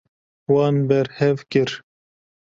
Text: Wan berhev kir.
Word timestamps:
Wan 0.51 0.77
berhev 0.87 1.45
kir. 1.51 1.71